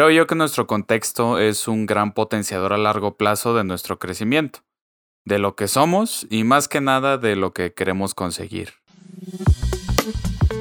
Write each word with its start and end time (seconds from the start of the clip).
Creo 0.00 0.08
yo 0.08 0.26
que 0.26 0.34
nuestro 0.34 0.66
contexto 0.66 1.38
es 1.38 1.68
un 1.68 1.84
gran 1.84 2.14
potenciador 2.14 2.72
a 2.72 2.78
largo 2.78 3.18
plazo 3.18 3.54
de 3.54 3.64
nuestro 3.64 3.98
crecimiento, 3.98 4.60
de 5.26 5.38
lo 5.38 5.56
que 5.56 5.68
somos 5.68 6.26
y 6.30 6.42
más 6.42 6.68
que 6.68 6.80
nada 6.80 7.18
de 7.18 7.36
lo 7.36 7.52
que 7.52 7.74
queremos 7.74 8.14
conseguir. 8.14 8.72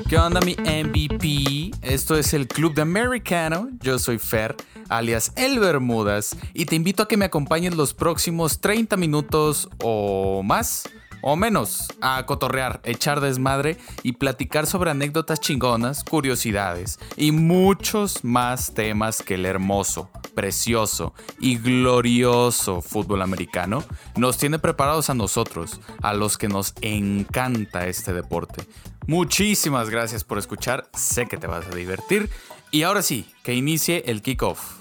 ¿Qué 0.09 0.17
onda 0.17 0.41
mi 0.41 0.57
MVP? 0.57 1.71
Esto 1.81 2.17
es 2.17 2.33
el 2.33 2.49
Club 2.49 2.73
de 2.73 2.81
Americano. 2.81 3.69
Yo 3.79 3.97
soy 3.97 4.19
Fer, 4.19 4.57
alias 4.89 5.31
El 5.37 5.57
Bermudas, 5.59 6.35
y 6.53 6.65
te 6.65 6.75
invito 6.75 7.03
a 7.03 7.07
que 7.07 7.15
me 7.15 7.23
acompañes 7.23 7.77
los 7.77 7.93
próximos 7.93 8.59
30 8.59 8.97
minutos 8.97 9.69
o 9.81 10.43
más 10.43 10.83
o 11.21 11.35
menos 11.35 11.87
a 12.01 12.25
cotorrear, 12.25 12.81
echar 12.83 13.21
desmadre 13.21 13.77
y 14.03 14.13
platicar 14.13 14.67
sobre 14.67 14.91
anécdotas 14.91 15.39
chingonas, 15.39 16.03
curiosidades 16.03 16.99
y 17.15 17.31
muchos 17.31 18.23
más 18.23 18.73
temas 18.73 19.21
que 19.21 19.35
el 19.35 19.45
hermoso, 19.45 20.09
precioso 20.35 21.13
y 21.39 21.57
glorioso 21.57 22.81
fútbol 22.81 23.21
americano 23.21 23.83
nos 24.15 24.37
tiene 24.37 24.59
preparados 24.59 25.09
a 25.09 25.13
nosotros, 25.13 25.79
a 26.01 26.13
los 26.13 26.37
que 26.37 26.47
nos 26.47 26.73
encanta 26.81 27.87
este 27.87 28.13
deporte. 28.13 28.63
Muchísimas 29.07 29.89
gracias 29.89 30.23
por 30.23 30.37
escuchar, 30.37 30.89
sé 30.93 31.27
que 31.27 31.37
te 31.37 31.47
vas 31.47 31.65
a 31.67 31.75
divertir. 31.75 32.29
Y 32.71 32.83
ahora 32.83 33.01
sí, 33.01 33.27
que 33.41 33.55
inicie 33.55 34.03
el 34.05 34.21
kickoff. 34.21 34.79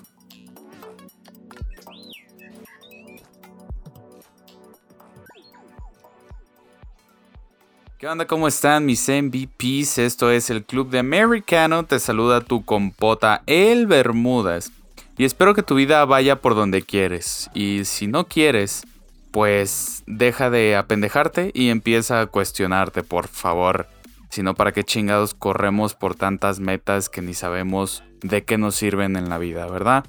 ¿Qué 7.99 8.07
onda? 8.07 8.27
¿Cómo 8.27 8.47
están 8.47 8.87
mis 8.87 9.09
MVPs? 9.09 9.99
Esto 9.99 10.31
es 10.31 10.51
el 10.51 10.65
Club 10.65 10.91
de 10.91 11.01
Americano. 11.01 11.85
Te 11.85 11.99
saluda 11.99 12.41
tu 12.41 12.65
compota 12.65 13.43
El 13.47 13.87
Bermudas. 13.87 14.71
Y 15.17 15.25
espero 15.25 15.53
que 15.53 15.65
tu 15.65 15.75
vida 15.75 16.05
vaya 16.05 16.37
por 16.37 16.55
donde 16.55 16.83
quieres. 16.83 17.51
Y 17.55 17.85
si 17.85 18.07
no 18.07 18.29
quieres, 18.29 18.87
pues 19.33 20.05
deja 20.07 20.49
de 20.49 20.77
apendejarte 20.77 21.51
y 21.55 21.71
empieza 21.71 22.21
a 22.21 22.27
cuestionarte, 22.27 23.03
por 23.03 23.27
favor 23.27 23.89
sino 24.31 24.55
para 24.55 24.73
qué 24.73 24.85
chingados 24.85 25.35
corremos 25.35 25.95
por 25.95 26.15
tantas 26.15 26.61
metas 26.61 27.09
que 27.09 27.23
ni 27.23 27.35
sabemos 27.35 28.03
de 28.21 28.45
qué 28.45 28.59
nos 28.59 28.75
sirven 28.75 29.17
en 29.17 29.29
la 29.29 29.39
vida, 29.39 29.67
¿verdad? 29.67 30.05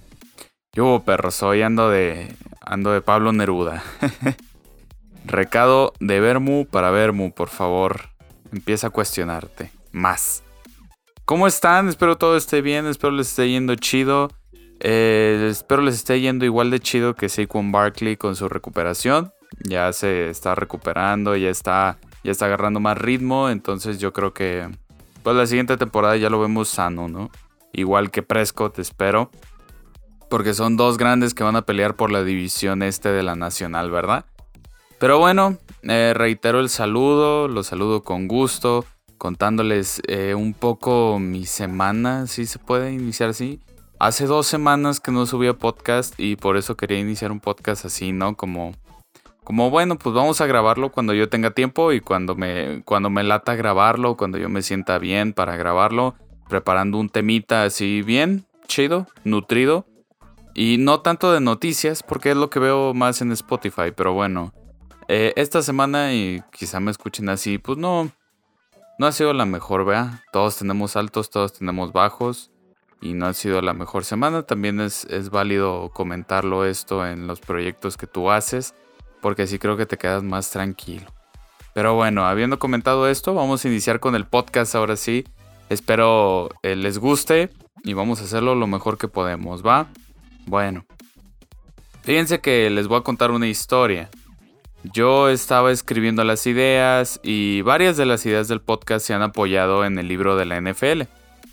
Yo, 0.74 1.04
perro, 1.06 1.32
soy 1.32 1.62
ando 1.62 1.90
de 1.90 2.36
ando 2.62 2.92
de 2.92 3.02
Pablo 3.02 3.32
Neruda. 3.32 3.84
Recado 5.26 5.94
de 6.00 6.20
Vermu 6.20 6.66
para 6.66 6.92
Vermu, 6.92 7.32
por 7.32 7.50
favor. 7.50 8.10
Empieza 8.52 8.88
a 8.88 8.90
cuestionarte 8.90 9.72
más. 9.92 10.44
¿Cómo 11.26 11.46
están? 11.48 11.90
Espero 11.90 12.18
todo 12.18 12.36
esté 12.38 12.62
bien, 12.62 12.88
espero 12.88 13.12
les 13.12 13.30
esté 13.30 13.50
yendo 13.50 13.76
chido. 13.76 14.30
Eh, 14.80 15.48
espero 15.52 15.82
les 15.82 15.96
esté 15.96 16.20
yendo 16.20 16.46
igual 16.46 16.72
de 16.72 16.80
chido 16.80 17.16
que 17.16 17.30
Saquon 17.30 17.72
Barkley 17.72 18.18
con 18.18 18.36
su 18.36 18.50
recuperación. 18.50 19.32
Ya 19.64 19.92
se 19.94 20.30
está 20.30 20.56
recuperando, 20.56 21.36
ya 21.36 21.50
está 21.50 21.98
ya 22.24 22.32
está 22.32 22.46
agarrando 22.46 22.80
más 22.80 22.98
ritmo, 22.98 23.50
entonces 23.50 24.00
yo 24.00 24.14
creo 24.14 24.34
que 24.34 24.68
pues 25.24 25.36
la 25.36 25.48
siguiente 25.48 25.78
temporada 25.78 26.18
ya 26.18 26.30
lo 26.30 26.40
vemos 26.40 26.70
sano, 26.70 27.08
¿no? 27.08 27.30
Igual 27.74 28.12
que 28.12 28.24
Prescott, 28.24 28.80
espero. 28.80 29.32
Porque 30.30 30.54
son 30.54 30.78
dos 30.78 30.98
grandes 30.98 31.34
que 31.34 31.44
van 31.44 31.56
a 31.56 31.64
pelear 31.64 31.96
por 31.96 32.12
la 32.12 32.24
división 32.24 32.84
este 32.84 33.10
de 33.10 33.24
la 33.24 33.36
Nacional, 33.36 33.90
¿verdad? 33.90 34.26
Pero 35.00 35.18
bueno, 35.18 35.58
eh, 35.84 36.14
reitero 36.14 36.60
el 36.60 36.70
saludo, 36.70 37.48
los 37.48 37.68
saludo 37.68 38.04
con 38.04 38.28
gusto, 38.28 38.86
contándoles 39.18 40.02
eh, 40.08 40.36
un 40.36 40.54
poco 40.54 41.20
mi 41.20 41.46
semana, 41.46 42.28
si 42.28 42.46
se 42.46 42.60
puede 42.60 42.92
iniciar 42.92 43.30
así. 43.30 43.62
Hace 43.98 44.26
dos 44.26 44.46
semanas 44.46 45.00
que 45.00 45.12
no 45.12 45.26
subía 45.26 45.54
podcast 45.54 46.20
y 46.20 46.36
por 46.36 46.58
eso 46.58 46.76
quería 46.76 47.00
iniciar 47.00 47.32
un 47.32 47.40
podcast 47.40 47.86
así, 47.86 48.12
¿no? 48.12 48.36
Como 48.36 48.74
como 49.50 49.72
bueno, 49.72 49.98
pues 49.98 50.14
vamos 50.14 50.42
a 50.42 50.46
grabarlo 50.46 50.92
cuando 50.92 51.16
yo 51.16 51.28
tenga 51.28 51.50
tiempo 51.52 51.92
y 51.92 52.02
cuando 52.02 52.36
me, 52.36 52.84
cuando 52.86 53.10
me 53.10 53.24
lata 53.24 53.56
grabarlo, 53.56 54.16
cuando 54.16 54.38
yo 54.38 54.48
me 54.48 54.62
sienta 54.62 55.00
bien 55.00 55.34
para 55.34 55.56
grabarlo, 55.58 56.14
preparando 56.48 57.00
un 57.00 57.10
temita 57.10 57.64
así 57.64 58.04
bien, 58.04 58.46
chido, 58.68 59.08
nutrido. 59.24 59.88
Y 60.54 60.78
no 60.78 61.00
tanto 61.00 61.32
de 61.32 61.40
noticias, 61.40 62.04
porque 62.04 62.30
es 62.30 62.38
lo 62.38 62.52
que 62.52 62.60
veo 62.60 62.94
más 62.94 63.22
en 63.22 63.32
Spotify, 63.32 63.92
pero 63.96 64.14
bueno. 64.14 64.54
Eh, 65.10 65.34
esta 65.36 65.62
semana, 65.62 66.14
y 66.14 66.42
quizá 66.52 66.80
me 66.80 66.92
escuchen 66.92 67.28
así, 67.28 67.58
pues 67.58 67.78
no, 67.78 68.10
no 68.98 69.08
ha 69.08 69.12
sido 69.12 69.34
la 69.34 69.46
mejor, 69.46 69.84
vea. 69.84 70.24
Todos 70.32 70.56
tenemos 70.58 70.96
altos, 70.96 71.30
todos 71.30 71.52
tenemos 71.52 71.92
bajos. 71.92 72.52
Y 73.02 73.14
no 73.14 73.28
ha 73.28 73.34
sido 73.34 73.62
la 73.62 73.74
mejor 73.74 74.06
semana. 74.06 74.44
También 74.44 74.80
es, 74.80 75.06
es 75.06 75.30
válido 75.30 75.90
comentarlo 75.94 76.66
esto 76.66 77.06
en 77.06 77.28
los 77.28 77.40
proyectos 77.42 77.98
que 77.98 78.08
tú 78.08 78.32
haces 78.32 78.74
porque 79.22 79.44
así 79.44 79.60
creo 79.60 79.78
que 79.78 79.86
te 79.86 79.98
quedas 79.98 80.24
más 80.24 80.50
tranquilo. 80.52 81.06
Pero 81.74 81.94
bueno, 81.96 82.26
habiendo 82.26 82.60
comentado 82.60 83.08
esto, 83.08 83.34
vamos 83.34 83.64
a 83.64 83.68
iniciar 83.68 84.00
con 84.00 84.16
el 84.16 84.26
podcast 84.26 84.76
ahora 84.76 84.96
sí. 84.96 85.26
Espero 85.70 86.50
eh, 86.64 86.76
les 86.76 86.98
guste 86.98 87.50
y 87.84 87.94
vamos 87.94 88.22
a 88.22 88.24
hacerlo 88.24 88.56
lo 88.56 88.68
mejor 88.68 88.98
que 88.98 89.08
podemos, 89.08 89.66
¿va? 89.66 89.88
Bueno, 90.46 90.86
fíjense 92.02 92.42
que 92.42 92.70
les 92.70 92.88
voy 92.88 93.00
a 93.00 93.04
contar 93.04 93.32
una 93.32 93.48
historia. 93.48 94.10
Yo 94.84 95.28
estaba 95.30 95.72
escribiendo 95.72 96.24
las 96.24 96.48
ideas 96.48 97.20
y 97.22 97.62
varias 97.62 97.98
de 97.98 98.06
las 98.06 98.26
ideas 98.26 98.48
del 98.48 98.62
podcast 98.62 99.06
se 99.06 99.14
han 99.14 99.22
apoyado 99.22 99.84
en 99.84 100.00
el 100.00 100.08
libro 100.08 100.38
de 100.38 100.46
la 100.46 100.60
NFL. 100.62 101.04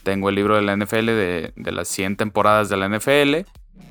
Tengo 0.04 0.28
el 0.28 0.36
libro 0.36 0.54
de 0.54 0.62
la 0.62 0.76
NFL 0.76 1.06
de, 1.06 1.52
las 1.56 1.88
100 1.88 2.16
temporadas 2.16 2.68
de 2.68 2.76
la 2.76 2.88
NFL 2.88 3.48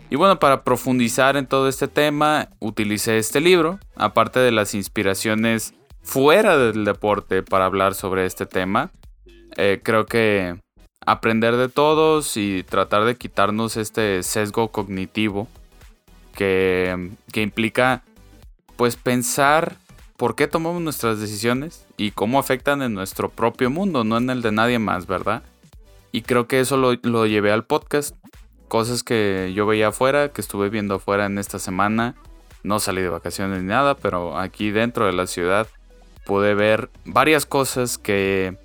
y 0.09 0.15
bueno, 0.15 0.39
para 0.39 0.63
profundizar 0.63 1.35
en 1.35 1.47
todo 1.47 1.67
este 1.67 1.89
tema, 1.89 2.47
utilicé 2.59 3.17
este 3.17 3.41
libro, 3.41 3.79
aparte 3.97 4.39
de 4.39 4.51
las 4.51 4.73
inspiraciones 4.73 5.73
fuera 6.01 6.57
del 6.57 6.85
deporte 6.85 7.43
para 7.43 7.65
hablar 7.65 7.93
sobre 7.93 8.25
este 8.25 8.45
tema. 8.45 8.91
Eh, 9.57 9.81
creo 9.83 10.05
que 10.05 10.55
aprender 11.05 11.57
de 11.57 11.67
todos 11.67 12.37
y 12.37 12.63
tratar 12.63 13.03
de 13.03 13.15
quitarnos 13.17 13.75
este 13.75 14.23
sesgo 14.23 14.69
cognitivo 14.69 15.49
que 16.33 17.09
implica 17.33 18.03
pues 18.75 18.95
pensar 18.95 19.75
por 20.17 20.35
qué 20.35 20.47
tomamos 20.47 20.81
nuestras 20.81 21.19
decisiones 21.19 21.85
y 21.97 22.11
cómo 22.11 22.39
afectan 22.39 22.81
en 22.81 22.93
nuestro 22.93 23.29
propio 23.29 23.69
mundo, 23.69 24.03
no 24.03 24.17
en 24.17 24.29
el 24.29 24.41
de 24.41 24.51
nadie 24.51 24.79
más, 24.79 25.07
¿verdad? 25.07 25.43
Y 26.11 26.21
creo 26.21 26.47
que 26.47 26.59
eso 26.59 26.77
lo, 26.77 26.93
lo 27.03 27.25
llevé 27.25 27.51
al 27.51 27.65
podcast 27.65 28.15
cosas 28.67 29.03
que 29.03 29.53
yo 29.55 29.65
veía 29.65 29.89
afuera, 29.89 30.29
que 30.29 30.41
estuve 30.41 30.69
viendo 30.69 30.95
afuera 30.95 31.25
en 31.25 31.37
esta 31.37 31.59
semana. 31.59 32.15
No 32.63 32.79
salí 32.79 33.01
de 33.01 33.09
vacaciones 33.09 33.61
ni 33.61 33.67
nada, 33.67 33.95
pero 33.95 34.37
aquí 34.37 34.71
dentro 34.71 35.05
de 35.05 35.13
la 35.13 35.27
ciudad 35.27 35.67
pude 36.25 36.55
ver 36.55 36.89
varias 37.05 37.45
cosas 37.45 37.97
que 37.97 38.57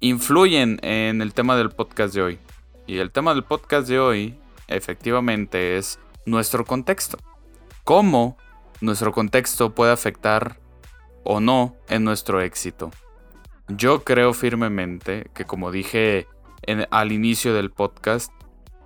influyen 0.00 0.78
en 0.82 1.22
el 1.22 1.32
tema 1.32 1.56
del 1.56 1.70
podcast 1.70 2.14
de 2.14 2.22
hoy. 2.22 2.38
Y 2.86 2.98
el 2.98 3.10
tema 3.10 3.32
del 3.32 3.42
podcast 3.42 3.88
de 3.88 3.98
hoy 3.98 4.34
efectivamente 4.68 5.78
es 5.78 5.98
nuestro 6.26 6.64
contexto. 6.64 7.18
¿Cómo 7.82 8.36
nuestro 8.80 9.12
contexto 9.12 9.74
puede 9.74 9.92
afectar 9.92 10.60
o 11.24 11.40
no 11.40 11.76
en 11.88 12.04
nuestro 12.04 12.40
éxito? 12.40 12.90
Yo 13.68 14.04
creo 14.04 14.34
firmemente 14.34 15.30
que 15.34 15.44
como 15.44 15.70
dije 15.70 16.26
al 16.90 17.12
inicio 17.12 17.54
del 17.54 17.70
podcast, 17.70 18.32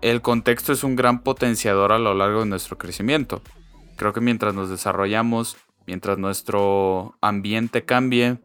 el 0.01 0.23
contexto 0.23 0.73
es 0.73 0.85
un 0.85 0.97
gran 0.97 1.23
potenciador 1.23 1.93
a 1.93 1.99
lo 1.99 2.15
largo 2.15 2.41
de 2.41 2.47
nuestro 2.47 2.79
crecimiento. 2.79 3.43
Creo 3.97 4.13
que 4.13 4.21
mientras 4.21 4.55
nos 4.55 4.71
desarrollamos, 4.71 5.57
mientras 5.87 6.19
nuestro 6.19 7.17
ambiente 7.21 7.85
cambie, 7.85 8.39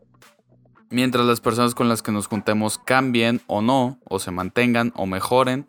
mientras 0.90 1.26
las 1.26 1.42
personas 1.42 1.76
con 1.76 1.90
las 1.90 2.02
que 2.02 2.12
nos 2.12 2.28
juntemos 2.28 2.80
cambien 2.80 3.42
o 3.48 3.62
no, 3.62 4.00
o 4.06 4.20
se 4.20 4.32
mantengan 4.32 4.92
o 4.96 5.06
mejoren, 5.06 5.68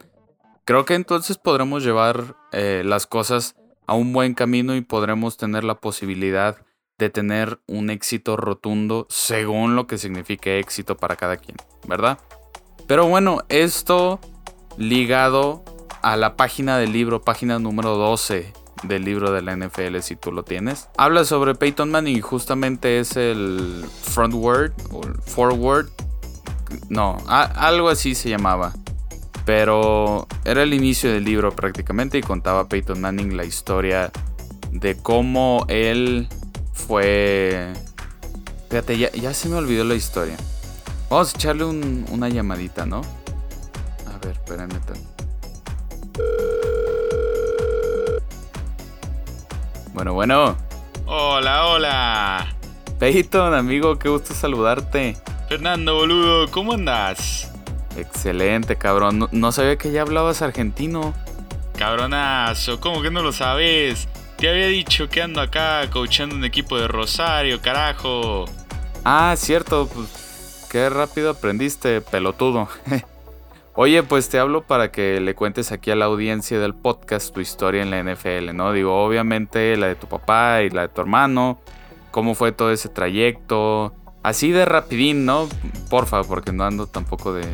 creo 0.64 0.84
que 0.84 0.94
entonces 0.94 1.36
podremos 1.36 1.84
llevar 1.84 2.37
eh, 2.52 2.82
las 2.84 3.06
cosas 3.06 3.56
a 3.86 3.94
un 3.94 4.12
buen 4.12 4.34
camino 4.34 4.75
y 4.75 4.81
podremos 4.81 5.36
tener 5.36 5.64
la 5.64 5.76
posibilidad 5.76 6.56
de 6.98 7.10
tener 7.10 7.60
un 7.66 7.90
éxito 7.90 8.36
rotundo 8.36 9.06
según 9.10 9.76
lo 9.76 9.86
que 9.86 9.98
signifique 9.98 10.58
éxito 10.58 10.96
para 10.96 11.16
cada 11.16 11.36
quien, 11.36 11.56
¿verdad? 11.86 12.19
Pero 12.86 13.06
bueno, 13.06 13.38
esto 13.48 14.20
ligado 14.76 15.64
a 16.02 16.16
la 16.16 16.36
página 16.36 16.78
del 16.78 16.92
libro, 16.92 17.22
página 17.22 17.58
número 17.58 17.96
12 17.96 18.52
del 18.84 19.04
libro 19.04 19.32
de 19.32 19.42
la 19.42 19.56
NFL 19.56 19.98
si 20.00 20.16
tú 20.16 20.30
lo 20.32 20.44
tienes. 20.44 20.88
Habla 20.96 21.25
sobre 21.25 21.54
Peyton 21.54 21.90
Manning 21.90 22.20
justamente 22.20 23.00
es 23.00 23.16
el 23.16 23.84
frontward 24.02 24.72
o 24.92 25.02
forward. 25.22 25.88
No, 26.88 27.16
algo 27.26 27.88
así 27.88 28.14
se 28.14 28.28
llamaba. 28.28 28.75
Pero 29.44 30.26
era 30.44 30.62
el 30.62 30.73
inicio 30.73 31.12
del 31.12 31.25
libro 31.25 31.55
prácticamente 31.55 32.19
y 32.19 32.23
contaba 32.23 32.69
Peyton 32.69 33.00
Manning 33.00 33.37
la 33.37 33.44
historia 33.44 34.11
de 34.70 34.96
cómo 34.96 35.64
él 35.69 36.29
fue... 36.73 37.73
Fíjate, 38.70 38.99
ya, 38.99 39.35
se 39.35 39.49
me 39.49 39.56
olvidó 39.56 39.85
la 39.85 39.94
historia. 39.94 40.37
Vamos 41.11 41.35
a 41.35 41.37
echarle 41.37 41.64
una 41.64 42.29
llamadita, 42.29 42.87
¿no? 42.87 43.02
A 44.06 44.19
ver, 44.25 44.32
espérame. 44.32 44.81
Bueno, 49.93 50.14
bueno. 50.14 50.56
Hola, 51.06 51.67
hola. 51.67 52.56
Peyton, 52.99 53.55
amigo, 53.55 53.99
qué 53.99 54.08
gusto 54.08 54.35
saludarte. 54.35 55.17
Fernando, 55.49 55.94
boludo, 55.94 56.50
¿cómo 56.50 56.73
andas? 56.73 57.53
Excelente, 57.96 58.76
cabrón. 58.76 59.29
No, 59.31 59.52
sabía 59.52 59.76
que 59.76 59.93
ya 59.93 60.02
hablabas 60.02 60.43
argentino. 60.43 61.14
Cabronazo, 61.76 62.81
¿cómo 62.81 63.02
que 63.02 63.11
no 63.11 63.23
lo 63.23 63.32
sabes? 63.32 64.08
Te 64.37 64.49
había 64.49 64.67
dicho 64.67 65.08
que 65.08 65.23
ando 65.23 65.41
acá 65.41 65.88
coachando 65.91 66.35
un 66.35 66.44
equipo 66.44 66.79
de 66.79 66.88
Rosario, 66.88 67.61
carajo. 67.61 68.46
Ah, 69.05 69.35
cierto, 69.37 69.88
pues 69.93 70.67
qué 70.70 70.88
rápido 70.88 71.31
aprendiste, 71.31 72.00
pelotudo. 72.00 72.69
Oye, 73.76 74.05
pues 74.05 74.29
te 74.29 74.38
hablo 74.38 74.62
para 74.62 74.93
que 74.93 75.20
le 75.20 75.35
cuentes 75.35 75.73
aquí 75.73 75.90
a 75.90 75.97
la 75.97 76.05
audiencia 76.05 76.61
del 76.61 76.75
podcast 76.75 77.35
tu 77.35 77.40
historia 77.40 77.82
en 77.82 77.90
la 77.90 78.02
NFL, 78.02 78.55
¿no? 78.55 78.73
Digo, 78.73 79.05
obviamente 79.05 79.76
la 79.76 79.88
de 79.88 79.97
tu 79.97 80.06
papá 80.06 80.62
y 80.62 80.70
la 80.70 80.82
de 80.82 80.88
tu 80.88 81.00
hermano, 81.00 81.58
cómo 82.12 82.37
fue 82.37 82.52
todo 82.52 82.70
ese 82.70 82.88
trayecto, 82.88 83.93
así 84.25 84.50
de 84.50 84.65
rapidín, 84.65 85.25
¿no? 85.25 85.49
Porfa, 85.88 86.25
porque 86.25 86.50
no 86.50 86.65
ando 86.65 86.88
tampoco 86.88 87.32
de, 87.32 87.47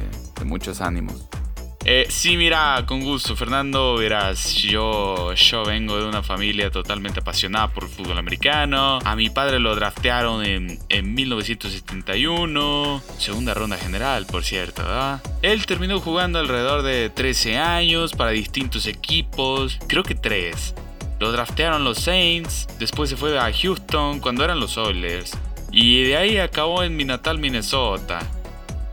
muchos 0.45 0.81
ánimos. 0.81 1.27
Eh, 1.85 2.07
sí, 2.09 2.37
mira, 2.37 2.85
con 2.87 3.03
gusto, 3.03 3.37
Fernando. 3.37 3.97
Verás, 3.97 4.55
yo, 4.55 5.35
yo 5.35 5.65
vengo 5.65 5.97
de 5.97 6.05
una 6.05 6.23
familia 6.23 6.71
totalmente 6.71 7.21
apasionada 7.21 7.69
por 7.69 7.85
el 7.85 7.91
fútbol 7.91 8.19
americano. 8.19 9.01
A 9.05 9.17
mi 9.17 9.29
padre 9.31 9.59
lo 9.59 9.75
draftearon 9.75 10.45
en, 10.45 10.79
en 10.89 11.15
1971, 11.15 13.03
segunda 13.19 13.55
ronda 13.55 13.77
general, 13.77 14.27
por 14.27 14.45
cierto. 14.45 14.83
¿verdad? 14.83 15.23
Él 15.43 15.67
terminó 15.67 16.01
jugando 16.01 16.39
alrededor 16.39 16.83
de 16.83 17.11
13 17.11 17.59
años 17.59 18.13
para 18.13 18.31
distintos 18.31 18.87
equipos, 18.87 19.79
creo 19.87 20.03
que 20.03 20.15
3. 20.15 20.75
Lo 21.19 21.33
draftearon 21.33 21.85
los 21.85 21.99
Saints, 21.99 22.67
después 22.79 23.11
se 23.11 23.17
fue 23.17 23.39
a 23.39 23.53
Houston 23.53 24.21
cuando 24.21 24.45
eran 24.45 24.61
los 24.61 24.79
Oilers. 24.79 25.37
Y 25.71 26.05
de 26.05 26.17
ahí 26.17 26.39
acabó 26.39 26.83
en 26.83 26.97
mi 26.97 27.05
natal 27.05 27.39
Minnesota. 27.39 28.21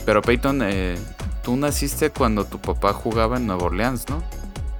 Pero 0.05 0.21
Peyton, 0.21 0.61
eh, 0.63 0.97
tú 1.43 1.55
naciste 1.55 2.11
cuando 2.11 2.45
tu 2.45 2.59
papá 2.59 2.93
jugaba 2.93 3.37
en 3.37 3.47
Nueva 3.47 3.65
Orleans, 3.65 4.07
¿no? 4.09 4.23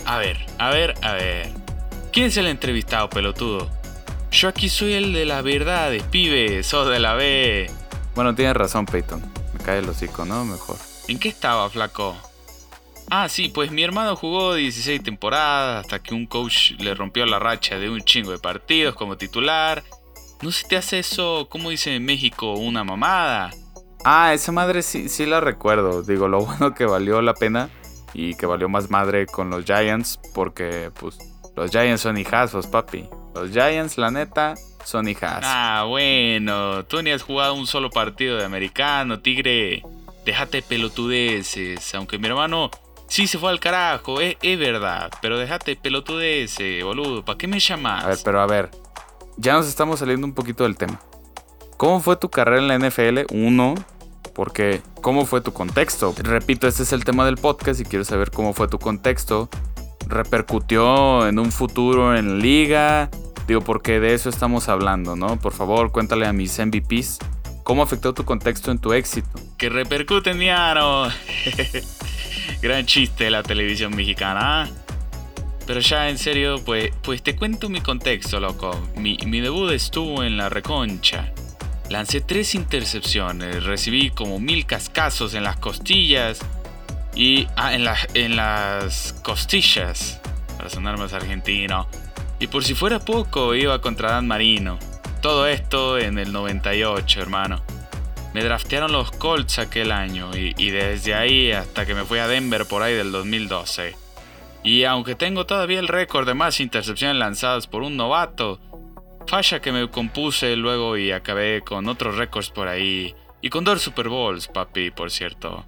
A 0.06 0.18
ver, 0.18 0.38
a 0.58 0.70
ver, 0.70 0.94
a 1.02 1.14
ver. 1.14 1.50
¿Quién 2.12 2.28
es 2.28 2.38
el 2.38 2.48
entrevistado, 2.48 3.10
pelotudo? 3.10 3.70
Yo 4.32 4.50
aquí 4.50 4.70
soy 4.70 4.94
el 4.94 5.14
de 5.14 5.26
la 5.26 5.42
verdad, 5.42 5.92
pibe, 6.12 6.64
sos 6.64 6.90
de 6.90 7.00
la 7.00 7.16
B. 7.16 7.70
Bueno, 8.16 8.36
tienes 8.36 8.56
razón, 8.56 8.86
Peyton. 8.86 9.22
Me 9.54 9.64
cae 9.64 9.80
el 9.80 9.90
hocico, 9.90 10.26
¿no? 10.26 10.46
Mejor. 10.46 10.78
¿En 11.08 11.20
qué 11.20 11.30
estaba, 11.30 11.70
flaco? 11.70 12.16
Ah, 13.10 13.30
sí, 13.30 13.48
pues 13.48 13.72
mi 13.72 13.84
hermano 13.84 14.18
jugó 14.18 14.54
16 14.54 15.02
temporadas 15.02 15.86
hasta 15.86 16.00
que 16.00 16.14
un 16.14 16.26
coach 16.26 16.72
le 16.80 16.94
rompió 16.94 17.26
la 17.26 17.40
racha 17.40 17.80
de 17.80 17.90
un 17.90 18.02
chingo 18.02 18.32
de 18.32 18.38
partidos 18.38 18.96
como 18.96 19.16
titular. 19.16 19.84
¿No 20.42 20.52
se 20.52 20.68
te 20.68 20.78
hace 20.78 21.00
eso, 21.00 21.48
como 21.50 21.72
dice 21.72 21.96
en 21.96 22.06
México, 22.06 22.54
una 22.54 22.84
mamada? 22.84 23.52
Ah, 24.06 24.34
esa 24.34 24.52
madre 24.52 24.84
sí, 24.84 25.10
sí 25.10 25.26
la 25.26 25.40
recuerdo. 25.40 26.04
Digo, 26.04 26.28
lo 26.28 26.42
bueno 26.46 26.74
que 26.74 26.86
valió 26.86 27.22
la 27.22 27.34
pena 27.34 27.70
y 28.14 28.36
que 28.36 28.46
valió 28.46 28.70
más 28.70 28.90
madre 28.90 29.26
con 29.26 29.50
los 29.50 29.66
Giants 29.66 30.20
porque, 30.34 30.92
pues, 31.00 31.18
los 31.56 31.72
Giants 31.72 32.02
son 32.02 32.18
hijazos, 32.18 32.68
papi. 32.68 33.10
Los 33.34 33.52
Giants, 33.52 33.98
la 33.98 34.12
neta, 34.12 34.56
son 34.86 35.08
hijazos. 35.08 35.44
Ah, 35.46 35.86
bueno, 35.88 36.86
tú 36.86 37.02
ni 37.02 37.12
has 37.12 37.24
jugado 37.24 37.56
un 37.56 37.68
solo 37.68 37.90
partido 37.90 38.38
de 38.38 38.46
americano, 38.46 39.20
tigre. 39.20 39.82
Déjate 40.24 40.62
pelotudeces, 40.62 41.96
aunque 41.96 42.20
mi 42.20 42.28
hermano 42.28 42.70
sí 43.08 43.28
se 43.28 43.38
fue 43.38 43.50
al 43.50 43.60
carajo, 43.60 44.20
es, 44.22 44.36
es 44.42 44.60
verdad, 44.60 45.10
pero 45.22 45.38
déjate 45.40 45.76
pelotudeces, 45.76 46.84
boludo, 46.84 47.24
¿para 47.24 47.38
qué 47.38 47.48
me 47.48 47.60
llamas? 47.60 48.04
A 48.04 48.08
ver, 48.08 48.18
pero 48.24 48.42
a 48.42 48.48
ver, 48.48 48.70
ya 49.38 49.54
nos 49.54 49.68
estamos 49.68 50.00
saliendo 50.00 50.26
un 50.28 50.34
poquito 50.34 50.64
del 50.64 50.76
tema. 50.76 51.00
¿Cómo 51.78 52.00
fue 52.00 52.16
tu 52.16 52.30
carrera 52.30 52.62
en 52.62 52.68
la 52.68 52.90
NFL? 52.90 53.34
Uno, 53.34 53.76
porque 54.34 54.82
¿cómo 55.02 55.26
fue 55.26 55.42
tu 55.42 55.54
contexto? 55.54 56.14
Repito, 56.18 56.68
este 56.68 56.84
es 56.84 56.92
el 56.92 57.06
tema 57.06 57.26
del 57.26 57.38
podcast 57.38 57.80
y 57.80 57.86
quiero 57.86 58.04
saber 58.04 58.32
cómo 58.32 58.54
fue 58.54 58.68
tu 58.68 58.80
contexto. 58.80 59.50
¿Repercutió 60.08 61.28
en 61.28 61.38
un 61.38 61.52
futuro 61.52 62.16
en 62.16 62.40
liga? 62.40 63.10
Digo, 63.48 63.62
porque 63.62 64.00
de 64.00 64.14
eso 64.14 64.30
estamos 64.30 64.70
hablando, 64.70 65.16
¿no? 65.16 65.40
Por 65.40 65.54
favor, 65.54 65.92
cuéntale 65.92 66.26
a 66.26 66.34
mis 66.34 66.58
MVPs 66.60 67.20
cómo 67.64 67.84
afectó 67.84 68.14
tu 68.14 68.26
contexto 68.26 68.72
en 68.72 68.80
tu 68.80 68.94
éxito. 68.94 69.30
Que 69.58 69.70
repercute 69.70 70.32
en 70.32 70.40
Diano. 70.40 71.10
Gran 72.62 72.86
chiste 72.86 73.30
la 73.30 73.44
televisión 73.44 73.96
mexicana. 73.96 74.64
¿ah? 74.64 74.87
Pero 75.68 75.82
ya 75.82 76.08
en 76.08 76.18
serio, 76.18 76.64
pues, 76.64 76.92
pues 77.04 77.22
te 77.22 77.36
cuento 77.36 77.68
mi 77.68 77.82
contexto, 77.82 78.40
loco. 78.40 78.72
Mi, 78.96 79.18
debut 79.18 79.72
estuvo 79.72 80.24
en 80.24 80.38
la 80.38 80.48
reconcha. 80.48 81.34
Lancé 81.90 82.22
tres 82.22 82.56
intercepciones, 82.56 83.66
recibí 83.66 84.10
como 84.10 84.40
mil 84.40 84.66
cascazos 84.66 85.34
en 85.34 85.44
las 85.44 85.58
costillas 85.58 86.40
y 87.14 87.48
ah, 87.58 87.74
en, 87.74 87.86
en 88.14 88.36
las 88.38 89.14
costillas, 89.24 90.22
para 90.56 90.70
sonar 90.70 90.98
más 90.98 91.12
argentino. 91.12 91.90
Y 92.40 92.48
por 92.48 92.64
si 92.64 92.74
fuera 92.74 93.00
poco, 93.00 93.54
iba 93.54 93.82
contra 93.82 94.12
Dan 94.12 94.28
Marino. 94.28 94.80
Todo 95.22 95.48
esto 95.48 95.98
en 95.98 96.18
el 96.18 96.32
98, 96.32 97.20
hermano. 97.20 97.62
Me 98.34 98.42
draftearon 98.42 98.94
los 98.94 99.12
Colts 99.12 99.60
aquel 99.60 99.92
año 99.92 100.32
y, 100.34 100.54
y 100.58 100.70
desde 100.70 101.14
ahí 101.14 101.52
hasta 101.52 101.86
que 101.86 101.94
me 101.94 102.06
fui 102.06 102.20
a 102.20 102.28
Denver 102.28 102.66
por 102.66 102.84
ahí 102.84 102.94
del 102.94 103.12
2012. 103.12 104.07
Y 104.64 104.84
aunque 104.84 105.16
tengo 105.16 105.46
todavía 105.46 105.80
el 105.80 105.88
récord 105.88 106.28
de 106.28 106.34
más 106.34 106.60
intercepciones 106.60 107.18
lanzadas 107.18 107.68
por 107.68 107.84
un 107.84 107.96
novato, 107.96 108.60
Falla 109.28 109.60
que 109.60 109.74
me 109.74 109.90
compuse 109.90 110.56
luego 110.56 110.96
y 110.96 111.12
acabé 111.12 111.62
con 111.62 111.90
otros 111.90 112.16
récords 112.16 112.50
por 112.50 112.70
ahí. 112.70 113.14
Y 113.42 113.50
con 113.50 113.66
dos 113.66 113.82
Super 113.82 114.08
Bowls, 114.08 114.48
papi, 114.48 114.90
por 114.90 115.12
cierto. 115.12 115.66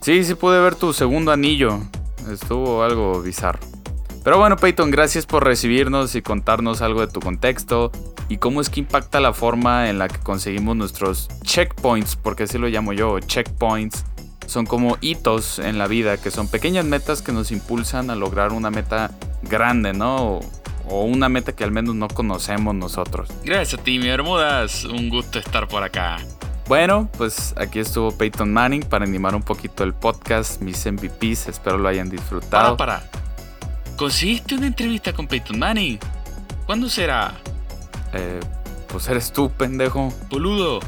Sí, 0.00 0.24
sí 0.24 0.34
pude 0.34 0.58
ver 0.60 0.74
tu 0.74 0.94
segundo 0.94 1.30
anillo. 1.30 1.80
Estuvo 2.30 2.82
algo 2.82 3.20
bizarro. 3.20 3.60
Pero 4.24 4.38
bueno, 4.38 4.56
Peyton, 4.56 4.90
gracias 4.90 5.26
por 5.26 5.44
recibirnos 5.44 6.14
y 6.14 6.22
contarnos 6.22 6.80
algo 6.80 7.02
de 7.02 7.12
tu 7.12 7.20
contexto 7.20 7.92
y 8.30 8.38
cómo 8.38 8.62
es 8.62 8.70
que 8.70 8.80
impacta 8.80 9.20
la 9.20 9.34
forma 9.34 9.90
en 9.90 9.98
la 9.98 10.08
que 10.08 10.18
conseguimos 10.18 10.74
nuestros 10.74 11.28
checkpoints, 11.42 12.16
porque 12.16 12.44
así 12.44 12.56
lo 12.56 12.68
llamo 12.68 12.94
yo, 12.94 13.20
checkpoints. 13.20 14.06
Son 14.46 14.66
como 14.66 14.98
hitos 15.00 15.58
en 15.58 15.78
la 15.78 15.86
vida, 15.86 16.16
que 16.16 16.30
son 16.30 16.48
pequeñas 16.48 16.84
metas 16.84 17.22
que 17.22 17.32
nos 17.32 17.50
impulsan 17.50 18.10
a 18.10 18.14
lograr 18.14 18.52
una 18.52 18.70
meta 18.70 19.10
grande, 19.42 19.92
¿no? 19.92 20.40
o 20.86 21.04
una 21.04 21.28
meta 21.28 21.54
que 21.54 21.64
al 21.64 21.70
menos 21.70 21.94
no 21.94 22.08
conocemos 22.08 22.74
nosotros. 22.74 23.30
Gracias 23.44 23.80
a 23.80 23.82
ti, 23.82 23.98
mi 23.98 24.08
Bermudas. 24.08 24.84
Un 24.84 25.08
gusto 25.08 25.38
estar 25.38 25.68
por 25.68 25.82
acá. 25.82 26.18
Bueno, 26.66 27.10
pues 27.18 27.54
aquí 27.58 27.78
estuvo 27.78 28.16
Peyton 28.16 28.52
Manning 28.52 28.82
para 28.82 29.04
animar 29.04 29.34
un 29.34 29.42
poquito 29.42 29.84
el 29.84 29.92
podcast, 29.92 30.62
mis 30.62 30.84
MVPs, 30.86 31.48
espero 31.48 31.76
lo 31.76 31.88
hayan 31.88 32.08
disfrutado. 32.08 32.76
Para, 32.76 33.00
para. 33.00 33.96
¿Conseguiste 33.96 34.54
una 34.54 34.66
entrevista 34.66 35.12
con 35.12 35.26
Peyton 35.26 35.58
Manning? 35.58 35.98
¿Cuándo 36.64 36.88
será? 36.88 37.34
Eh, 38.14 38.40
pues 38.88 39.08
eres 39.08 39.30
tú, 39.30 39.50
pendejo. 39.50 40.12
Boludo, 40.30 40.80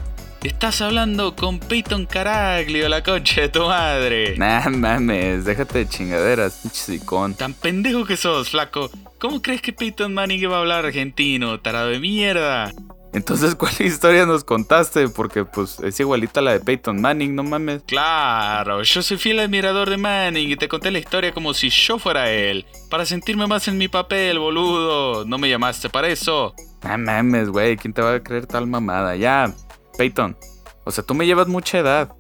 estás 0.47 0.81
hablando 0.81 1.35
con 1.35 1.59
Peyton 1.59 2.07
Caraglio, 2.07 2.89
la 2.89 3.03
concha 3.03 3.43
de 3.43 3.49
tu 3.49 3.67
madre. 3.67 4.37
Nah, 4.37 4.69
mames, 4.69 5.45
déjate 5.45 5.81
de 5.81 5.89
chingaderas, 5.89 6.63
con. 7.05 7.35
Tan 7.35 7.55
pendejo 7.55 8.05
que 8.05 8.17
sos, 8.17 8.51
flaco. 8.51 8.91
¿Cómo 9.19 9.43
crees 9.43 9.61
que 9.61 9.73
Peyton 9.73 10.15
Manning 10.15 10.41
iba 10.41 10.57
a 10.57 10.61
hablar 10.61 10.85
argentino, 10.85 11.61
tarado 11.61 11.89
de 11.89 11.99
mierda? 11.99 12.73
Entonces, 13.13 13.55
¿cuál 13.55 13.73
historia 13.81 14.27
nos 14.27 14.45
contaste? 14.45 15.09
Porque 15.09 15.45
pues 15.45 15.81
es 15.81 15.99
igualita 15.99 16.41
a 16.41 16.43
la 16.43 16.53
de 16.53 16.61
Peyton 16.61 17.01
Manning, 17.01 17.35
no 17.35 17.43
mames. 17.43 17.83
Claro, 17.87 18.83
yo 18.83 19.03
soy 19.03 19.17
fiel 19.17 19.41
admirador 19.41 19.91
de 19.91 19.97
Manning 19.97 20.51
y 20.51 20.57
te 20.57 20.69
conté 20.69 20.91
la 20.91 20.99
historia 20.99 21.33
como 21.33 21.55
si 21.55 21.71
yo 21.71 21.99
fuera 21.99 22.31
él. 22.31 22.67
Para 22.91 23.07
sentirme 23.07 23.47
más 23.47 23.67
en 23.69 23.79
mi 23.79 23.89
papel, 23.89 24.39
boludo. 24.39 25.25
¿No 25.25 25.39
me 25.39 25.49
llamaste 25.49 25.89
para 25.89 26.09
eso? 26.09 26.55
No 26.85 26.99
mames, 26.99 27.49
güey, 27.49 27.77
¿quién 27.77 27.95
te 27.95 28.03
va 28.03 28.15
a 28.15 28.23
creer 28.23 28.47
tal 28.47 28.67
mamada? 28.67 29.17
Ya, 29.17 29.53
Peyton. 29.97 30.37
O 30.85 30.91
sea, 30.91 31.05
tú 31.05 31.15
me 31.15 31.27
llevas 31.27 31.49
mucha 31.49 31.79
edad. 31.79 32.15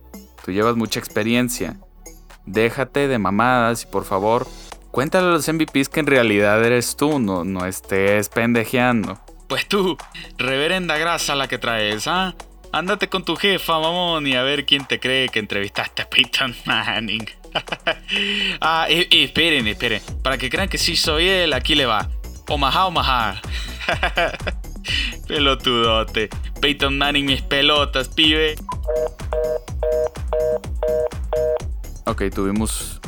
Tú 0.45 0.52
llevas 0.52 0.76
mucha 0.76 1.00
experiencia. 1.00 1.78
Déjate 2.45 3.09
de 3.09 3.18
mamadas 3.18 3.83
y 3.83 3.87
por 3.87 4.04
favor, 4.04 4.47
Cuéntale 4.97 5.26
a 5.26 5.30
los 5.33 5.47
MVPs 5.47 5.90
que 5.90 6.00
en 6.00 6.06
realidad 6.06 6.64
eres 6.64 6.97
tú, 6.97 7.18
no, 7.18 7.45
no 7.45 7.66
estés 7.66 8.30
pendejeando. 8.30 9.21
Pues 9.47 9.68
tú, 9.68 9.99
reverenda 10.38 10.97
grasa 10.97 11.35
la 11.35 11.49
que 11.49 11.59
traes, 11.59 12.06
¿ah? 12.06 12.35
Ándate 12.73 13.11
con 13.11 13.23
tu 13.23 13.37
jefa, 13.37 13.78
mamón, 13.78 14.26
y 14.26 14.37
a 14.37 14.42
ver 14.42 14.64
quién 14.64 14.87
te 14.87 14.99
cree 14.99 15.28
que 15.28 15.38
entrevistaste 15.38 16.00
a 16.00 16.09
Peyton 16.09 16.56
Manning. 16.64 17.28
ah, 18.62 18.87
esperen, 18.88 19.66
esperen. 19.66 20.00
Para 20.23 20.38
que 20.38 20.49
crean 20.49 20.71
que 20.71 20.78
sí 20.78 20.97
soy 20.97 21.28
él, 21.28 21.52
aquí 21.52 21.75
le 21.75 21.85
va. 21.85 22.09
Omaha, 22.49 22.87
Omaha. 22.87 23.42
Pelotudote. 25.28 26.30
Peyton 26.66 26.99
Manning, 26.99 27.26
mis 27.26 27.42
pelotas, 27.42 28.08
pibe. 28.08 28.56
Ok, 32.06 32.25
tuvimos 32.35 33.00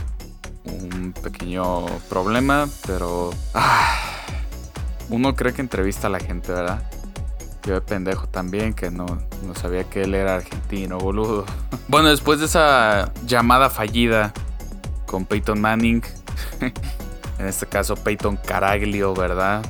un 0.62 1.12
pequeño 1.12 1.86
problema, 2.08 2.68
pero... 2.86 3.30
Ah, 3.54 3.98
uno 5.08 5.34
cree 5.34 5.52
que 5.54 5.60
entrevista 5.60 6.06
a 6.06 6.10
la 6.10 6.20
gente, 6.20 6.52
¿verdad? 6.52 6.88
Yo 7.64 7.74
de 7.74 7.80
pendejo 7.80 8.28
también, 8.28 8.74
que 8.74 8.92
no, 8.92 9.06
no 9.44 9.56
sabía 9.56 9.82
que 9.82 10.02
él 10.02 10.14
era 10.14 10.36
argentino, 10.36 10.98
boludo. 10.98 11.44
Bueno, 11.88 12.10
después 12.10 12.38
de 12.38 12.46
esa 12.46 13.12
llamada 13.26 13.70
fallida 13.70 14.32
con 15.04 15.26
Peyton 15.26 15.60
Manning, 15.60 16.04
en 17.40 17.46
este 17.48 17.66
caso 17.66 17.96
Peyton 17.96 18.36
Caraglio, 18.36 19.14
¿verdad? 19.14 19.64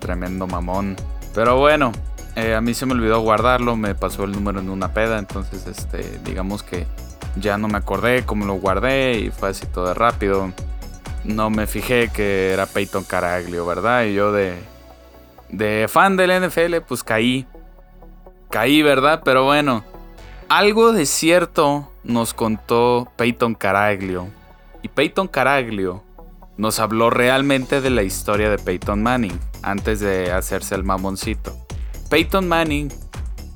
Tremendo 0.00 0.46
mamón. 0.46 0.96
Pero 1.34 1.56
bueno, 1.56 1.92
eh, 2.36 2.54
a 2.54 2.60
mí 2.60 2.74
se 2.74 2.86
me 2.86 2.92
olvidó 2.92 3.20
guardarlo, 3.20 3.76
me 3.76 3.94
pasó 3.94 4.24
el 4.24 4.32
número 4.32 4.60
en 4.60 4.70
una 4.70 4.92
peda, 4.92 5.18
entonces 5.18 5.66
este, 5.66 6.18
digamos 6.24 6.62
que 6.62 6.86
ya 7.36 7.58
no 7.58 7.68
me 7.68 7.78
acordé 7.78 8.24
cómo 8.24 8.44
lo 8.46 8.54
guardé 8.54 9.18
y 9.18 9.30
fue 9.30 9.50
así 9.50 9.66
todo 9.66 9.92
rápido. 9.94 10.52
No 11.24 11.50
me 11.50 11.66
fijé 11.66 12.08
que 12.08 12.52
era 12.52 12.66
Peyton 12.66 13.04
Caraglio, 13.04 13.66
¿verdad? 13.66 14.04
Y 14.04 14.14
yo 14.14 14.32
de, 14.32 14.58
de 15.50 15.86
fan 15.88 16.16
del 16.16 16.46
NFL, 16.46 16.76
pues 16.86 17.04
caí. 17.04 17.46
Caí, 18.48 18.82
¿verdad? 18.82 19.22
Pero 19.24 19.44
bueno, 19.44 19.84
algo 20.48 20.92
de 20.92 21.06
cierto 21.06 21.92
nos 22.02 22.34
contó 22.34 23.08
Peyton 23.16 23.54
Caraglio. 23.54 24.28
Y 24.82 24.88
Peyton 24.88 25.28
Caraglio 25.28 26.02
nos 26.56 26.80
habló 26.80 27.10
realmente 27.10 27.80
de 27.80 27.90
la 27.90 28.02
historia 28.02 28.50
de 28.50 28.58
Peyton 28.58 29.02
Manning 29.02 29.38
antes 29.62 30.00
de 30.00 30.32
hacerse 30.32 30.74
el 30.74 30.84
mamoncito. 30.84 31.59
Peyton 32.10 32.48
Manning 32.48 32.92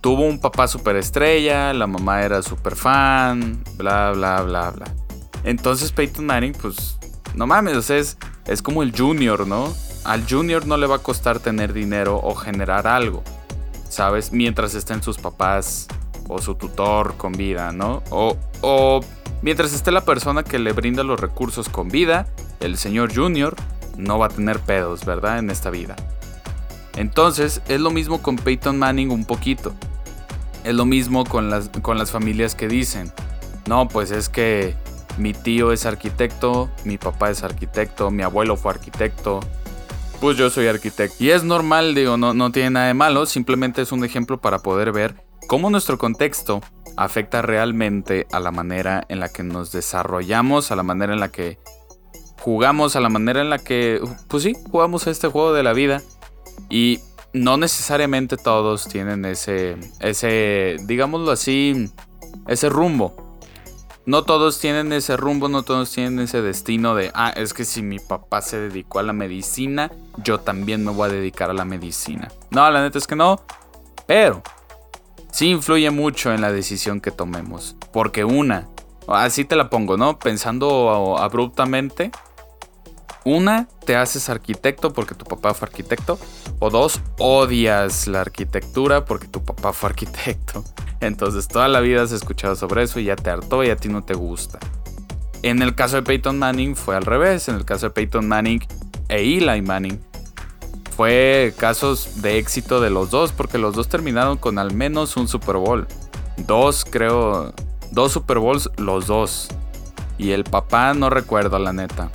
tuvo 0.00 0.22
un 0.22 0.38
papá 0.38 0.68
superestrella, 0.68 1.74
la 1.74 1.88
mamá 1.88 2.22
era 2.22 2.40
super 2.40 2.76
fan, 2.76 3.64
bla, 3.76 4.12
bla, 4.12 4.42
bla, 4.42 4.70
bla. 4.70 4.86
Entonces 5.42 5.90
Peyton 5.90 6.24
Manning, 6.24 6.52
pues, 6.52 6.96
no 7.34 7.48
mames, 7.48 7.76
o 7.76 7.82
sea, 7.82 7.96
es, 7.96 8.16
es 8.46 8.62
como 8.62 8.84
el 8.84 8.96
junior, 8.96 9.44
¿no? 9.46 9.74
Al 10.04 10.24
junior 10.28 10.68
no 10.68 10.76
le 10.76 10.86
va 10.86 10.96
a 10.96 10.98
costar 11.00 11.40
tener 11.40 11.72
dinero 11.72 12.20
o 12.22 12.36
generar 12.36 12.86
algo, 12.86 13.24
¿sabes? 13.88 14.30
Mientras 14.30 14.74
estén 14.74 15.02
sus 15.02 15.18
papás 15.18 15.88
o 16.28 16.38
su 16.38 16.54
tutor 16.54 17.16
con 17.16 17.32
vida, 17.32 17.72
¿no? 17.72 18.04
O, 18.10 18.36
o 18.60 19.00
mientras 19.42 19.72
esté 19.72 19.90
la 19.90 20.04
persona 20.04 20.44
que 20.44 20.60
le 20.60 20.72
brinda 20.72 21.02
los 21.02 21.18
recursos 21.18 21.68
con 21.68 21.88
vida, 21.88 22.28
el 22.60 22.78
señor 22.78 23.12
junior 23.12 23.56
no 23.96 24.20
va 24.20 24.26
a 24.26 24.28
tener 24.28 24.60
pedos, 24.60 25.04
¿verdad? 25.04 25.38
En 25.38 25.50
esta 25.50 25.70
vida. 25.70 25.96
Entonces, 26.96 27.60
es 27.68 27.80
lo 27.80 27.90
mismo 27.90 28.22
con 28.22 28.36
Peyton 28.36 28.78
Manning 28.78 29.10
un 29.10 29.24
poquito. 29.24 29.74
Es 30.64 30.74
lo 30.74 30.84
mismo 30.84 31.24
con 31.24 31.50
las, 31.50 31.68
con 31.82 31.98
las 31.98 32.10
familias 32.10 32.54
que 32.54 32.68
dicen, 32.68 33.12
no, 33.66 33.88
pues 33.88 34.10
es 34.10 34.28
que 34.28 34.74
mi 35.18 35.32
tío 35.32 35.72
es 35.72 35.86
arquitecto, 35.86 36.70
mi 36.84 36.98
papá 36.98 37.30
es 37.30 37.42
arquitecto, 37.42 38.10
mi 38.10 38.22
abuelo 38.22 38.56
fue 38.56 38.72
arquitecto, 38.72 39.40
pues 40.20 40.36
yo 40.36 40.50
soy 40.50 40.66
arquitecto. 40.66 41.22
Y 41.22 41.30
es 41.30 41.44
normal, 41.44 41.94
digo, 41.94 42.16
no, 42.16 42.32
no 42.34 42.50
tiene 42.50 42.70
nada 42.70 42.86
de 42.86 42.94
malo, 42.94 43.26
simplemente 43.26 43.82
es 43.82 43.92
un 43.92 44.04
ejemplo 44.04 44.40
para 44.40 44.60
poder 44.60 44.92
ver 44.92 45.16
cómo 45.46 45.70
nuestro 45.70 45.98
contexto 45.98 46.62
afecta 46.96 47.42
realmente 47.42 48.26
a 48.32 48.40
la 48.40 48.50
manera 48.50 49.04
en 49.08 49.20
la 49.20 49.28
que 49.28 49.42
nos 49.42 49.72
desarrollamos, 49.72 50.70
a 50.70 50.76
la 50.76 50.82
manera 50.82 51.12
en 51.12 51.20
la 51.20 51.30
que 51.30 51.58
jugamos, 52.40 52.96
a 52.96 53.00
la 53.00 53.08
manera 53.08 53.40
en 53.40 53.50
la 53.50 53.58
que, 53.58 54.00
pues 54.28 54.42
sí, 54.42 54.54
jugamos 54.70 55.06
este 55.06 55.28
juego 55.28 55.52
de 55.52 55.62
la 55.62 55.72
vida 55.72 56.02
y 56.68 57.00
no 57.32 57.56
necesariamente 57.56 58.36
todos 58.36 58.88
tienen 58.88 59.24
ese, 59.24 59.76
ese, 60.00 60.76
digámoslo 60.82 61.30
así, 61.30 61.90
ese 62.46 62.68
rumbo. 62.68 63.16
No 64.06 64.22
todos 64.22 64.60
tienen 64.60 64.92
ese 64.92 65.16
rumbo, 65.16 65.48
no 65.48 65.62
todos 65.62 65.90
tienen 65.90 66.18
ese 66.18 66.42
destino 66.42 66.94
de, 66.94 67.10
ah, 67.14 67.30
es 67.34 67.54
que 67.54 67.64
si 67.64 67.82
mi 67.82 67.98
papá 67.98 68.42
se 68.42 68.60
dedicó 68.60 68.98
a 68.98 69.02
la 69.02 69.14
medicina, 69.14 69.90
yo 70.22 70.40
también 70.40 70.84
me 70.84 70.92
voy 70.92 71.08
a 71.08 71.12
dedicar 71.12 71.48
a 71.48 71.54
la 71.54 71.64
medicina. 71.64 72.30
No, 72.50 72.70
la 72.70 72.82
neta 72.82 72.98
es 72.98 73.06
que 73.06 73.16
no, 73.16 73.40
pero 74.06 74.42
sí 75.32 75.48
influye 75.48 75.90
mucho 75.90 76.32
en 76.32 76.42
la 76.42 76.52
decisión 76.52 77.00
que 77.00 77.10
tomemos. 77.10 77.76
Porque 77.92 78.24
una, 78.24 78.68
así 79.08 79.44
te 79.46 79.56
la 79.56 79.70
pongo, 79.70 79.96
¿no? 79.96 80.18
Pensando 80.18 81.16
abruptamente, 81.18 82.10
una, 83.24 83.68
te 83.84 83.96
haces 83.96 84.28
arquitecto 84.28 84.92
porque 84.92 85.14
tu 85.14 85.24
papá 85.24 85.54
fue 85.54 85.68
arquitecto. 85.68 86.18
O 86.58 86.70
dos, 86.70 87.00
odias 87.18 88.06
la 88.06 88.20
arquitectura 88.20 89.04
porque 89.04 89.26
tu 89.26 89.42
papá 89.44 89.72
fue 89.72 89.90
arquitecto. 89.90 90.64
Entonces 91.00 91.48
toda 91.48 91.68
la 91.68 91.80
vida 91.80 92.02
has 92.02 92.12
escuchado 92.12 92.56
sobre 92.56 92.82
eso 92.82 93.00
y 93.00 93.04
ya 93.04 93.16
te 93.16 93.30
hartó 93.30 93.64
y 93.64 93.70
a 93.70 93.76
ti 93.76 93.88
no 93.88 94.02
te 94.02 94.14
gusta. 94.14 94.58
En 95.42 95.60
el 95.60 95.74
caso 95.74 95.96
de 95.96 96.02
Peyton 96.02 96.38
Manning 96.38 96.76
fue 96.76 96.96
al 96.96 97.04
revés. 97.04 97.48
En 97.48 97.56
el 97.56 97.64
caso 97.64 97.86
de 97.86 97.90
Peyton 97.90 98.26
Manning 98.26 98.60
e 99.08 99.20
Eli 99.20 99.60
Manning 99.60 100.00
fue 100.96 101.52
casos 101.58 102.22
de 102.22 102.38
éxito 102.38 102.80
de 102.80 102.88
los 102.88 103.10
dos 103.10 103.32
porque 103.32 103.58
los 103.58 103.74
dos 103.74 103.88
terminaron 103.88 104.38
con 104.38 104.58
al 104.58 104.72
menos 104.72 105.16
un 105.16 105.28
Super 105.28 105.56
Bowl. 105.56 105.86
Dos, 106.38 106.84
creo, 106.84 107.52
dos 107.90 108.12
Super 108.12 108.38
Bowls 108.38 108.70
los 108.76 109.06
dos. 109.06 109.48
Y 110.16 110.30
el 110.30 110.44
papá 110.44 110.94
no 110.94 111.10
recuerdo 111.10 111.58
la 111.58 111.72
neta. 111.72 112.10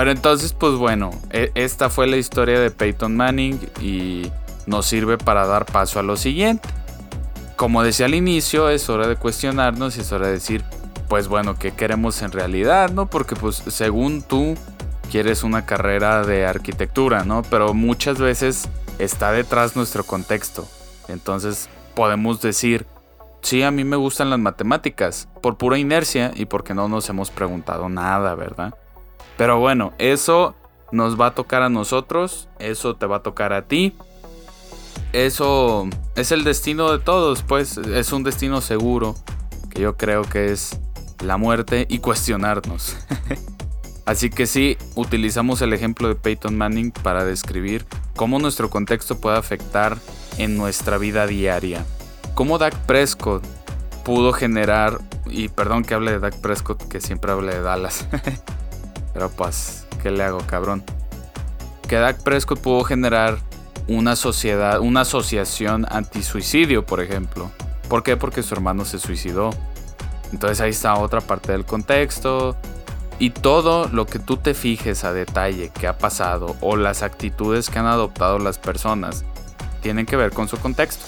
Pero 0.00 0.12
entonces, 0.12 0.54
pues 0.54 0.76
bueno, 0.76 1.10
e, 1.28 1.52
esta 1.54 1.90
fue 1.90 2.06
la 2.06 2.16
historia 2.16 2.58
de 2.58 2.70
Peyton 2.70 3.14
Manning 3.14 3.60
y 3.82 4.32
nos 4.64 4.86
sirve 4.86 5.18
para 5.18 5.46
dar 5.46 5.66
paso 5.66 6.00
a 6.00 6.02
lo 6.02 6.16
siguiente. 6.16 6.66
Como 7.56 7.82
decía 7.82 8.06
al 8.06 8.14
inicio, 8.14 8.70
es 8.70 8.88
hora 8.88 9.06
de 9.06 9.16
cuestionarnos 9.16 9.98
y 9.98 10.00
es 10.00 10.10
hora 10.10 10.28
de 10.28 10.32
decir, 10.32 10.64
pues 11.06 11.28
bueno, 11.28 11.58
¿qué 11.58 11.72
queremos 11.72 12.22
en 12.22 12.32
realidad? 12.32 12.90
¿No? 12.92 13.10
Porque 13.10 13.36
pues 13.36 13.56
según 13.56 14.22
tú 14.22 14.54
quieres 15.10 15.42
una 15.42 15.66
carrera 15.66 16.24
de 16.24 16.46
arquitectura, 16.46 17.24
¿no? 17.26 17.42
Pero 17.50 17.74
muchas 17.74 18.18
veces 18.18 18.70
está 18.98 19.32
detrás 19.32 19.76
nuestro 19.76 20.04
contexto. 20.04 20.66
Entonces 21.08 21.68
podemos 21.94 22.40
decir, 22.40 22.86
sí, 23.42 23.62
a 23.62 23.70
mí 23.70 23.84
me 23.84 23.96
gustan 23.96 24.30
las 24.30 24.38
matemáticas, 24.38 25.28
por 25.42 25.58
pura 25.58 25.76
inercia 25.76 26.32
y 26.34 26.46
porque 26.46 26.72
no 26.72 26.88
nos 26.88 27.06
hemos 27.10 27.30
preguntado 27.30 27.90
nada, 27.90 28.34
¿verdad? 28.34 28.74
Pero 29.36 29.58
bueno, 29.58 29.92
eso 29.98 30.54
nos 30.92 31.20
va 31.20 31.26
a 31.26 31.34
tocar 31.34 31.62
a 31.62 31.68
nosotros, 31.68 32.48
eso 32.58 32.96
te 32.96 33.06
va 33.06 33.16
a 33.16 33.22
tocar 33.22 33.52
a 33.52 33.62
ti. 33.62 33.94
Eso 35.12 35.88
es 36.14 36.30
el 36.30 36.44
destino 36.44 36.92
de 36.92 36.98
todos, 36.98 37.42
pues 37.42 37.78
es 37.78 38.12
un 38.12 38.22
destino 38.22 38.60
seguro, 38.60 39.16
que 39.70 39.80
yo 39.80 39.96
creo 39.96 40.22
que 40.22 40.52
es 40.52 40.78
la 41.24 41.36
muerte 41.36 41.86
y 41.88 41.98
cuestionarnos. 41.98 42.96
Así 44.06 44.30
que 44.30 44.46
sí, 44.46 44.76
utilizamos 44.94 45.62
el 45.62 45.72
ejemplo 45.72 46.08
de 46.08 46.14
Peyton 46.14 46.56
Manning 46.56 46.90
para 46.90 47.24
describir 47.24 47.86
cómo 48.16 48.38
nuestro 48.38 48.68
contexto 48.70 49.20
puede 49.20 49.38
afectar 49.38 49.96
en 50.38 50.56
nuestra 50.56 50.98
vida 50.98 51.26
diaria. 51.26 51.84
Cómo 52.34 52.58
Dak 52.58 52.74
Prescott 52.86 53.44
pudo 54.04 54.32
generar, 54.32 54.98
y 55.26 55.48
perdón 55.48 55.84
que 55.84 55.94
hable 55.94 56.12
de 56.12 56.18
Dak 56.18 56.40
Prescott, 56.40 56.88
que 56.88 57.00
siempre 57.00 57.32
hable 57.32 57.54
de 57.54 57.60
Dallas, 57.60 58.08
Pero 59.12 59.30
pues, 59.30 59.86
¿qué 60.02 60.10
le 60.10 60.22
hago, 60.22 60.38
cabrón? 60.46 60.84
Que 61.88 61.96
Dak 61.96 62.22
Prescott 62.22 62.60
pudo 62.60 62.84
generar 62.84 63.38
una 63.88 64.14
sociedad, 64.16 64.80
una 64.80 65.00
asociación 65.00 65.86
anti-suicidio, 65.90 66.86
por 66.86 67.00
ejemplo. 67.00 67.50
¿Por 67.88 68.02
qué? 68.02 68.16
Porque 68.16 68.42
su 68.42 68.54
hermano 68.54 68.84
se 68.84 68.98
suicidó. 68.98 69.50
Entonces 70.32 70.60
ahí 70.60 70.70
está 70.70 70.96
otra 70.96 71.20
parte 71.20 71.52
del 71.52 71.64
contexto. 71.64 72.56
Y 73.18 73.30
todo 73.30 73.88
lo 73.88 74.06
que 74.06 74.18
tú 74.18 74.36
te 74.38 74.54
fijes 74.54 75.04
a 75.04 75.12
detalle 75.12 75.70
que 75.70 75.86
ha 75.86 75.98
pasado 75.98 76.56
o 76.60 76.76
las 76.76 77.02
actitudes 77.02 77.68
que 77.68 77.78
han 77.78 77.86
adoptado 77.86 78.38
las 78.38 78.58
personas 78.58 79.24
tienen 79.82 80.06
que 80.06 80.16
ver 80.16 80.30
con 80.30 80.48
su 80.48 80.56
contexto. 80.56 81.04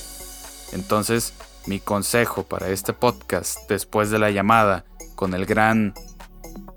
Entonces, 0.73 1.33
mi 1.67 1.79
consejo 1.79 2.43
para 2.43 2.69
este 2.69 2.93
podcast 2.93 3.59
después 3.69 4.11
de 4.11 4.19
la 4.19 4.31
llamada 4.31 4.85
con 5.15 5.35
el 5.35 5.47
gran 5.47 5.95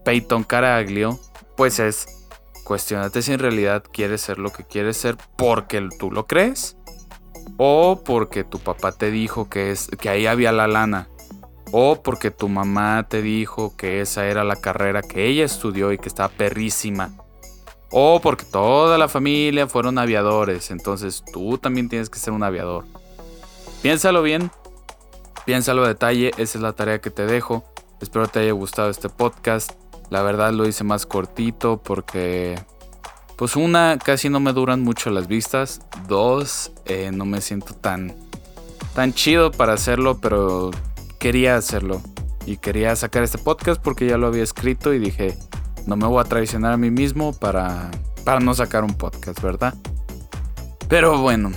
Peyton 0.05 0.43
Caraglio, 0.43 1.19
pues 1.57 1.79
es 1.79 2.05
cuestionate 2.63 3.21
si 3.21 3.33
en 3.33 3.39
realidad 3.39 3.83
quieres 3.91 4.21
ser 4.21 4.39
lo 4.39 4.51
que 4.51 4.63
quieres 4.63 4.97
ser 4.97 5.17
porque 5.35 5.88
tú 6.00 6.12
lo 6.12 6.25
crees 6.25 6.77
o 7.57 8.01
porque 8.05 8.43
tu 8.43 8.59
papá 8.59 8.91
te 8.91 9.12
dijo 9.12 9.50
que 9.50 9.71
es 9.71 9.88
que 10.00 10.09
ahí 10.09 10.25
había 10.25 10.51
la 10.51 10.67
lana 10.67 11.09
o 11.71 12.01
porque 12.01 12.31
tu 12.31 12.47
mamá 12.47 13.05
te 13.09 13.21
dijo 13.21 13.75
que 13.75 14.01
esa 14.01 14.25
era 14.27 14.43
la 14.43 14.55
carrera 14.55 15.01
que 15.01 15.27
ella 15.27 15.43
estudió 15.43 15.91
y 15.91 15.97
que 15.97 16.07
estaba 16.07 16.29
perrísima 16.29 17.12
o 17.91 18.19
porque 18.21 18.45
toda 18.45 18.97
la 18.97 19.07
familia 19.07 19.67
fueron 19.67 19.97
aviadores, 19.97 20.71
entonces 20.71 21.24
tú 21.31 21.57
también 21.57 21.88
tienes 21.88 22.09
que 22.09 22.19
ser 22.19 22.33
un 22.33 22.43
aviador. 22.43 22.85
Piénsalo 23.81 24.21
bien, 24.21 24.51
piénsalo 25.45 25.85
a 25.85 25.88
detalle, 25.88 26.31
esa 26.38 26.57
es 26.57 26.62
la 26.62 26.74
tarea 26.74 27.00
que 27.00 27.12
te 27.12 27.25
dejo. 27.25 27.63
Espero 28.01 28.27
te 28.27 28.39
haya 28.39 28.51
gustado 28.51 28.89
este 28.89 29.09
podcast. 29.09 29.71
La 30.09 30.21
verdad 30.21 30.53
lo 30.53 30.67
hice 30.67 30.83
más 30.83 31.05
cortito 31.05 31.81
porque, 31.81 32.59
pues 33.38 33.55
una, 33.55 33.97
casi 33.97 34.29
no 34.29 34.39
me 34.39 34.53
duran 34.53 34.81
mucho 34.81 35.09
las 35.09 35.27
vistas. 35.27 35.81
Dos, 36.07 36.71
eh, 36.85 37.12
no 37.12 37.25
me 37.25 37.41
siento 37.41 37.74
tan, 37.74 38.13
tan 38.93 39.13
chido 39.13 39.51
para 39.51 39.74
hacerlo, 39.74 40.19
pero 40.21 40.71
quería 41.19 41.55
hacerlo. 41.55 42.01
Y 42.45 42.57
quería 42.57 42.95
sacar 42.95 43.24
este 43.24 43.39
podcast 43.39 43.81
porque 43.81 44.07
ya 44.07 44.17
lo 44.17 44.27
había 44.27 44.43
escrito 44.43 44.93
y 44.93 45.00
dije, 45.00 45.35
no 45.88 45.95
me 45.95 46.05
voy 46.05 46.21
a 46.21 46.25
traicionar 46.25 46.74
a 46.74 46.77
mí 46.77 46.91
mismo 46.91 47.33
para, 47.33 47.89
para 48.24 48.39
no 48.39 48.53
sacar 48.53 48.83
un 48.83 48.93
podcast, 48.93 49.41
¿verdad? 49.41 49.74
Pero 50.88 51.17
bueno, 51.17 51.51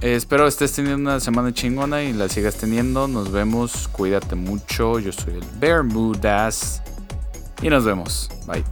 espero 0.00 0.48
estés 0.48 0.72
teniendo 0.72 1.08
una 1.08 1.20
semana 1.20 1.54
chingona 1.54 2.02
y 2.02 2.12
la 2.12 2.28
sigas 2.28 2.56
teniendo. 2.56 3.06
Nos 3.06 3.30
vemos, 3.30 3.86
cuídate 3.86 4.34
mucho. 4.34 4.98
Yo 4.98 5.12
soy 5.12 5.34
el 5.34 5.44
Bermudas 5.60 6.82
y 7.62 7.68
nos 7.68 7.84
vemos. 7.84 8.30
Bye. 8.46 8.64